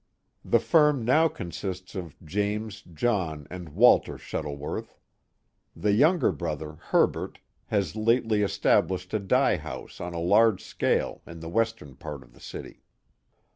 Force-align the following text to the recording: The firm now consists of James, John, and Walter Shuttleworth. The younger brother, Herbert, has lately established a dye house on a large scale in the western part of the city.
The 0.43 0.57
firm 0.59 1.05
now 1.05 1.27
consists 1.27 1.93
of 1.93 2.15
James, 2.25 2.81
John, 2.81 3.45
and 3.51 3.69
Walter 3.69 4.17
Shuttleworth. 4.17 4.97
The 5.75 5.91
younger 5.91 6.31
brother, 6.31 6.79
Herbert, 6.89 7.37
has 7.67 7.95
lately 7.95 8.41
established 8.41 9.13
a 9.13 9.19
dye 9.19 9.57
house 9.57 10.01
on 10.01 10.15
a 10.15 10.19
large 10.19 10.63
scale 10.63 11.21
in 11.27 11.39
the 11.39 11.49
western 11.49 11.95
part 11.95 12.23
of 12.23 12.33
the 12.33 12.39
city. 12.39 12.81